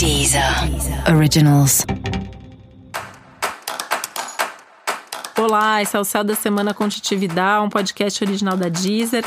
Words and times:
Deezer 0.00 0.42
Originals. 1.14 1.84
Olá, 5.38 5.82
esse 5.82 5.94
é 5.94 6.00
o 6.00 6.04
Céu 6.04 6.24
da 6.24 6.34
Semana 6.34 6.72
com 6.72 6.88
Titividade, 6.88 7.66
um 7.66 7.68
podcast 7.68 8.24
original 8.24 8.56
da 8.56 8.70
Deezer. 8.70 9.26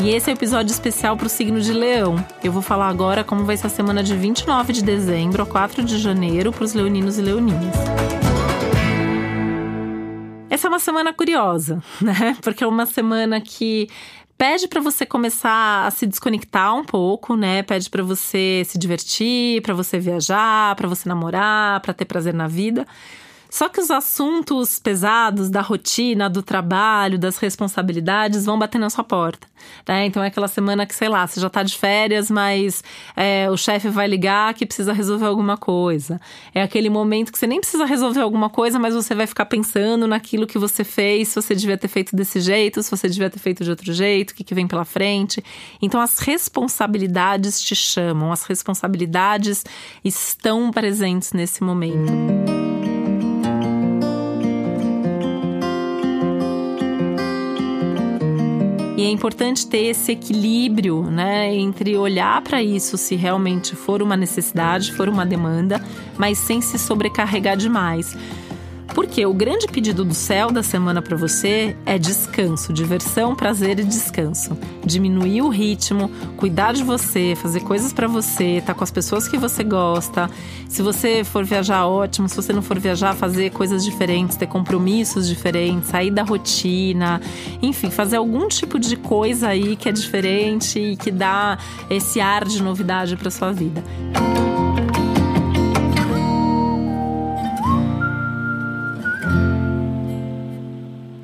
E 0.00 0.10
esse 0.10 0.28
é 0.28 0.32
o 0.32 0.34
um 0.34 0.36
episódio 0.36 0.72
especial 0.72 1.16
para 1.16 1.26
o 1.26 1.30
signo 1.30 1.60
de 1.60 1.72
Leão. 1.72 2.16
Eu 2.42 2.50
vou 2.50 2.62
falar 2.62 2.88
agora 2.88 3.22
como 3.22 3.44
vai 3.44 3.56
ser 3.56 3.68
a 3.68 3.70
semana 3.70 4.02
de 4.02 4.16
29 4.16 4.72
de 4.72 4.82
dezembro 4.82 5.44
a 5.44 5.46
4 5.46 5.84
de 5.84 6.00
janeiro 6.00 6.50
para 6.50 6.64
os 6.64 6.74
leoninos 6.74 7.16
e 7.16 7.22
leoninas. 7.22 7.76
Essa 10.50 10.66
é 10.66 10.68
uma 10.68 10.80
semana 10.80 11.12
curiosa, 11.12 11.80
né? 12.02 12.36
Porque 12.42 12.64
é 12.64 12.66
uma 12.66 12.86
semana 12.86 13.40
que 13.40 13.88
pede 14.36 14.68
para 14.68 14.80
você 14.80 15.06
começar 15.06 15.86
a 15.86 15.90
se 15.90 16.06
desconectar 16.06 16.74
um 16.74 16.84
pouco, 16.84 17.36
né? 17.36 17.62
Pede 17.62 17.88
para 17.88 18.02
você 18.02 18.62
se 18.66 18.78
divertir, 18.78 19.62
para 19.62 19.74
você 19.74 19.98
viajar, 19.98 20.74
para 20.76 20.88
você 20.88 21.08
namorar, 21.08 21.80
para 21.80 21.94
ter 21.94 22.04
prazer 22.04 22.34
na 22.34 22.48
vida. 22.48 22.86
Só 23.52 23.68
que 23.68 23.78
os 23.78 23.90
assuntos 23.90 24.78
pesados 24.78 25.50
da 25.50 25.60
rotina, 25.60 26.30
do 26.30 26.42
trabalho, 26.42 27.18
das 27.18 27.36
responsabilidades 27.36 28.46
vão 28.46 28.58
bater 28.58 28.78
na 28.78 28.88
sua 28.88 29.04
porta. 29.04 29.46
Né? 29.86 30.06
Então 30.06 30.24
é 30.24 30.28
aquela 30.28 30.48
semana 30.48 30.86
que, 30.86 30.94
sei 30.94 31.06
lá, 31.06 31.26
você 31.26 31.38
já 31.38 31.48
está 31.48 31.62
de 31.62 31.76
férias, 31.76 32.30
mas 32.30 32.82
é, 33.14 33.50
o 33.50 33.56
chefe 33.58 33.90
vai 33.90 34.08
ligar 34.08 34.54
que 34.54 34.64
precisa 34.64 34.94
resolver 34.94 35.26
alguma 35.26 35.58
coisa. 35.58 36.18
É 36.54 36.62
aquele 36.62 36.88
momento 36.88 37.30
que 37.30 37.38
você 37.38 37.46
nem 37.46 37.60
precisa 37.60 37.84
resolver 37.84 38.22
alguma 38.22 38.48
coisa, 38.48 38.78
mas 38.78 38.94
você 38.94 39.14
vai 39.14 39.26
ficar 39.26 39.44
pensando 39.44 40.06
naquilo 40.06 40.46
que 40.46 40.56
você 40.56 40.82
fez, 40.82 41.28
se 41.28 41.34
você 41.34 41.54
devia 41.54 41.76
ter 41.76 41.88
feito 41.88 42.16
desse 42.16 42.40
jeito, 42.40 42.82
se 42.82 42.90
você 42.90 43.06
devia 43.06 43.28
ter 43.28 43.38
feito 43.38 43.62
de 43.62 43.68
outro 43.68 43.92
jeito, 43.92 44.30
o 44.30 44.34
que, 44.34 44.44
que 44.44 44.54
vem 44.54 44.66
pela 44.66 44.86
frente. 44.86 45.44
Então 45.82 46.00
as 46.00 46.20
responsabilidades 46.20 47.60
te 47.60 47.76
chamam, 47.76 48.32
as 48.32 48.44
responsabilidades 48.44 49.62
estão 50.02 50.70
presentes 50.70 51.34
nesse 51.34 51.62
momento. 51.62 52.61
E 59.02 59.04
é 59.04 59.10
importante 59.10 59.66
ter 59.66 59.86
esse 59.86 60.12
equilíbrio, 60.12 61.02
né, 61.02 61.52
entre 61.52 61.96
olhar 61.96 62.40
para 62.40 62.62
isso 62.62 62.96
se 62.96 63.16
realmente 63.16 63.74
for 63.74 64.00
uma 64.00 64.16
necessidade, 64.16 64.92
for 64.92 65.08
uma 65.08 65.26
demanda, 65.26 65.84
mas 66.16 66.38
sem 66.38 66.60
se 66.60 66.78
sobrecarregar 66.78 67.56
demais. 67.56 68.16
Porque 68.94 69.24
o 69.24 69.32
grande 69.32 69.66
pedido 69.66 70.04
do 70.04 70.14
céu 70.14 70.50
da 70.50 70.62
semana 70.62 71.00
para 71.00 71.16
você 71.16 71.76
é 71.86 71.98
descanso, 71.98 72.72
diversão, 72.72 73.34
prazer 73.34 73.78
e 73.78 73.84
descanso. 73.84 74.56
Diminuir 74.84 75.42
o 75.42 75.48
ritmo, 75.48 76.10
cuidar 76.36 76.72
de 76.72 76.84
você, 76.84 77.34
fazer 77.36 77.60
coisas 77.60 77.92
para 77.92 78.06
você, 78.06 78.58
estar 78.58 78.72
tá 78.72 78.74
com 78.74 78.84
as 78.84 78.90
pessoas 78.90 79.26
que 79.26 79.38
você 79.38 79.64
gosta. 79.64 80.30
Se 80.68 80.82
você 80.82 81.24
for 81.24 81.44
viajar, 81.44 81.86
ótimo. 81.86 82.28
Se 82.28 82.36
você 82.36 82.52
não 82.52 82.62
for 82.62 82.78
viajar, 82.78 83.14
fazer 83.14 83.50
coisas 83.50 83.84
diferentes, 83.84 84.36
ter 84.36 84.46
compromissos 84.46 85.26
diferentes, 85.26 85.88
sair 85.88 86.10
da 86.10 86.22
rotina, 86.22 87.20
enfim, 87.62 87.90
fazer 87.90 88.16
algum 88.16 88.46
tipo 88.48 88.78
de 88.78 88.96
coisa 88.96 89.48
aí 89.48 89.74
que 89.76 89.88
é 89.88 89.92
diferente 89.92 90.78
e 90.78 90.96
que 90.96 91.10
dá 91.10 91.58
esse 91.88 92.20
ar 92.20 92.44
de 92.44 92.62
novidade 92.62 93.16
para 93.16 93.30
sua 93.30 93.52
vida. 93.52 93.82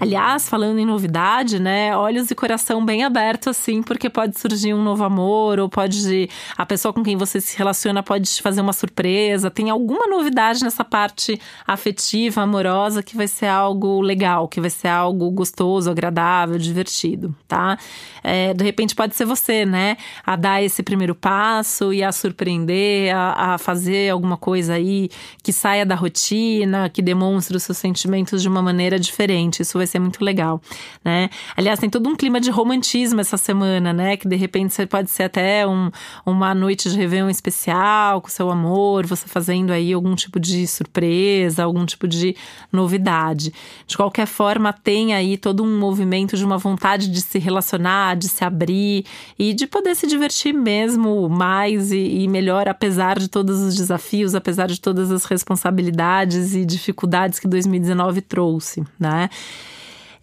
Aliás, 0.00 0.48
falando 0.48 0.78
em 0.78 0.86
novidade, 0.86 1.58
né? 1.58 1.96
Olhos 1.96 2.30
e 2.30 2.34
coração 2.34 2.84
bem 2.84 3.02
aberto, 3.02 3.50
assim, 3.50 3.82
porque 3.82 4.08
pode 4.08 4.38
surgir 4.38 4.72
um 4.72 4.80
novo 4.82 5.02
amor, 5.02 5.58
ou 5.58 5.68
pode. 5.68 6.28
A 6.56 6.64
pessoa 6.64 6.92
com 6.92 7.02
quem 7.02 7.16
você 7.16 7.40
se 7.40 7.58
relaciona 7.58 8.00
pode 8.00 8.30
te 8.30 8.40
fazer 8.40 8.60
uma 8.60 8.72
surpresa. 8.72 9.50
Tem 9.50 9.70
alguma 9.70 10.06
novidade 10.06 10.62
nessa 10.62 10.84
parte 10.84 11.40
afetiva, 11.66 12.42
amorosa, 12.42 13.02
que 13.02 13.16
vai 13.16 13.26
ser 13.26 13.46
algo 13.46 14.00
legal, 14.00 14.46
que 14.46 14.60
vai 14.60 14.70
ser 14.70 14.86
algo 14.86 15.28
gostoso, 15.32 15.90
agradável, 15.90 16.58
divertido, 16.58 17.34
tá? 17.48 17.76
É, 18.22 18.54
de 18.54 18.62
repente 18.62 18.94
pode 18.94 19.16
ser 19.16 19.24
você, 19.24 19.66
né? 19.66 19.96
A 20.24 20.36
dar 20.36 20.62
esse 20.62 20.80
primeiro 20.80 21.14
passo 21.14 21.92
e 21.92 22.04
a 22.04 22.12
surpreender, 22.12 23.12
a, 23.16 23.54
a 23.54 23.58
fazer 23.58 24.10
alguma 24.10 24.36
coisa 24.36 24.74
aí 24.74 25.10
que 25.42 25.52
saia 25.52 25.84
da 25.84 25.96
rotina, 25.96 26.88
que 26.88 27.02
demonstre 27.02 27.56
os 27.56 27.64
seus 27.64 27.78
sentimentos 27.78 28.40
de 28.40 28.48
uma 28.48 28.62
maneira 28.62 28.96
diferente. 28.96 29.62
Isso 29.62 29.76
vai 29.76 29.87
ser 29.88 29.98
muito 29.98 30.24
legal, 30.24 30.60
né? 31.04 31.28
Aliás, 31.56 31.78
tem 31.80 31.90
todo 31.90 32.08
um 32.08 32.14
clima 32.14 32.40
de 32.40 32.50
romantismo 32.50 33.20
essa 33.20 33.36
semana, 33.36 33.92
né? 33.92 34.16
Que 34.16 34.28
de 34.28 34.36
repente 34.36 34.72
você 34.72 34.86
pode 34.86 35.10
ser 35.10 35.24
até 35.24 35.66
um, 35.66 35.90
uma 36.24 36.54
noite 36.54 36.90
de 36.90 36.96
Réveillon 36.96 37.28
especial 37.28 38.20
com 38.20 38.28
seu 38.28 38.50
amor, 38.50 39.06
você 39.06 39.26
fazendo 39.26 39.72
aí 39.72 39.92
algum 39.92 40.14
tipo 40.14 40.38
de 40.38 40.66
surpresa, 40.66 41.64
algum 41.64 41.84
tipo 41.84 42.06
de 42.06 42.36
novidade. 42.72 43.52
De 43.86 43.96
qualquer 43.96 44.26
forma, 44.26 44.72
tem 44.72 45.14
aí 45.14 45.36
todo 45.36 45.62
um 45.62 45.78
movimento 45.78 46.36
de 46.36 46.44
uma 46.44 46.58
vontade 46.58 47.08
de 47.08 47.20
se 47.20 47.38
relacionar, 47.38 48.16
de 48.16 48.28
se 48.28 48.44
abrir 48.44 49.04
e 49.38 49.52
de 49.52 49.66
poder 49.66 49.94
se 49.94 50.06
divertir 50.06 50.52
mesmo 50.52 51.28
mais 51.28 51.92
e, 51.92 52.22
e 52.22 52.28
melhor, 52.28 52.68
apesar 52.68 53.18
de 53.18 53.28
todos 53.28 53.60
os 53.60 53.74
desafios, 53.74 54.34
apesar 54.34 54.66
de 54.66 54.80
todas 54.80 55.10
as 55.10 55.24
responsabilidades 55.24 56.54
e 56.54 56.64
dificuldades 56.64 57.38
que 57.38 57.48
2019 57.48 58.20
trouxe, 58.20 58.84
né? 58.98 59.30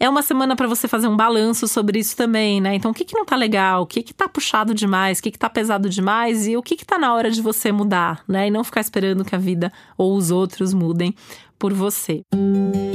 É 0.05 0.09
uma 0.09 0.21
semana 0.21 0.55
para 0.55 0.67
você 0.67 0.87
fazer 0.87 1.07
um 1.07 1.15
balanço 1.15 1.67
sobre 1.67 1.99
isso 1.99 2.15
também, 2.15 2.61
né? 2.61 2.75
Então, 2.75 2.91
o 2.91 2.93
que, 2.93 3.03
que 3.03 3.15
não 3.15 3.25
tá 3.25 3.35
legal? 3.35 3.83
O 3.83 3.85
que, 3.85 4.01
que 4.03 4.13
tá 4.13 4.27
puxado 4.27 4.73
demais? 4.73 5.19
O 5.19 5.23
que, 5.23 5.31
que 5.31 5.39
tá 5.39 5.49
pesado 5.49 5.89
demais? 5.89 6.47
E 6.47 6.55
o 6.55 6.63
que, 6.63 6.75
que 6.75 6.85
tá 6.85 6.97
na 6.97 7.13
hora 7.13 7.29
de 7.29 7.41
você 7.41 7.71
mudar, 7.71 8.23
né? 8.27 8.47
E 8.47 8.51
não 8.51 8.63
ficar 8.63 8.81
esperando 8.81 9.25
que 9.25 9.35
a 9.35 9.39
vida 9.39 9.71
ou 9.97 10.15
os 10.15 10.31
outros 10.31 10.73
mudem 10.73 11.13
por 11.57 11.73
você. 11.73 12.21
Música 12.33 12.94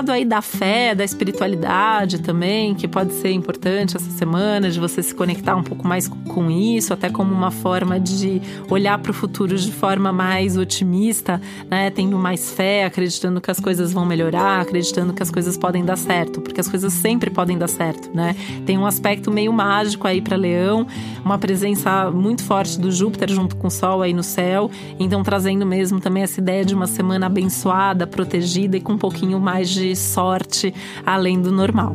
lado 0.00 0.12
aí 0.12 0.24
da 0.24 0.40
fé, 0.40 0.94
da 0.94 1.04
espiritualidade 1.04 2.20
também, 2.20 2.74
que 2.74 2.88
pode 2.88 3.12
ser 3.12 3.32
importante 3.32 3.96
essa 3.96 4.10
semana, 4.10 4.70
de 4.70 4.80
você 4.80 5.02
se 5.02 5.14
conectar 5.14 5.54
um 5.54 5.62
pouco 5.62 5.86
mais 5.86 6.08
com 6.08 6.50
isso, 6.50 6.94
até 6.94 7.10
como 7.10 7.34
uma 7.34 7.50
forma 7.50 8.00
de 8.00 8.40
olhar 8.70 8.96
para 8.98 9.10
o 9.10 9.14
futuro 9.14 9.56
de 9.58 9.70
forma 9.70 10.10
mais 10.10 10.56
otimista, 10.56 11.40
né? 11.70 11.90
Tendo 11.90 12.18
mais 12.18 12.50
fé, 12.50 12.84
acreditando 12.84 13.42
que 13.42 13.50
as 13.50 13.60
coisas 13.60 13.92
vão 13.92 14.06
melhorar, 14.06 14.62
acreditando 14.62 15.12
que 15.12 15.22
as 15.22 15.30
coisas 15.30 15.58
podem 15.58 15.84
dar 15.84 15.96
certo, 15.96 16.40
porque 16.40 16.60
as 16.60 16.68
coisas 16.68 16.94
sempre 16.94 17.28
podem 17.28 17.58
dar 17.58 17.68
certo, 17.68 18.10
né? 18.14 18.34
Tem 18.64 18.78
um 18.78 18.86
aspecto 18.86 19.30
meio 19.30 19.52
mágico 19.52 20.06
aí 20.06 20.22
para 20.22 20.36
Leão, 20.36 20.86
uma 21.22 21.36
presença 21.36 22.10
muito 22.10 22.42
forte 22.42 22.80
do 22.80 22.90
Júpiter 22.90 23.28
junto 23.28 23.54
com 23.54 23.66
o 23.66 23.70
Sol 23.70 24.00
aí 24.00 24.14
no 24.14 24.22
céu, 24.22 24.70
então 24.98 25.22
trazendo 25.22 25.66
mesmo 25.66 26.00
também 26.00 26.22
essa 26.22 26.40
ideia 26.40 26.64
de 26.64 26.74
uma 26.74 26.86
semana 26.86 27.26
abençoada, 27.26 28.06
protegida 28.06 28.78
e 28.78 28.80
com 28.80 28.94
um 28.94 28.98
pouquinho 28.98 29.38
mais 29.38 29.68
de 29.90 29.96
sorte 29.96 30.72
além 31.04 31.40
do 31.40 31.50
normal. 31.50 31.94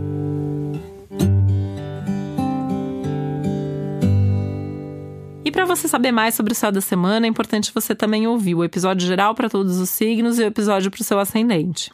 E 5.46 5.52
para 5.52 5.64
você 5.64 5.88
saber 5.88 6.12
mais 6.12 6.36
sobre 6.36 6.52
o 6.52 6.56
céu 6.56 6.72
da 6.72 6.82
semana, 6.82 7.26
é 7.26 7.30
importante 7.30 7.72
você 7.74 7.96
também 7.96 8.28
ouvir 8.28 8.56
o 8.56 8.64
episódio 8.64 9.08
geral 9.08 9.34
para 9.34 9.48
todos 9.48 9.80
os 9.80 9.90
signos 9.90 10.40
e 10.40 10.44
o 10.44 10.46
episódio 10.46 10.92
para 10.92 11.02
o 11.02 11.04
seu 11.04 11.20
ascendente. 11.20 11.92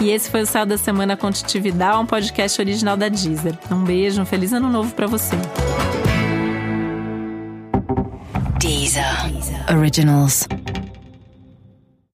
E 0.00 0.10
esse 0.10 0.28
foi 0.28 0.42
o 0.42 0.46
Céu 0.46 0.66
da 0.66 0.76
Semana 0.76 1.16
com 1.16 1.30
Titividade, 1.30 1.96
um 1.96 2.04
podcast 2.04 2.60
original 2.60 2.94
da 2.94 3.08
Deezer. 3.08 3.58
Um 3.70 3.84
beijo, 3.84 4.20
um 4.20 4.26
feliz 4.26 4.52
ano 4.52 4.68
novo 4.68 4.92
para 4.94 5.06
você. 5.06 5.36
Deezer. 8.58 9.30
Deezer. 9.30 9.78
Originals. 9.78 10.46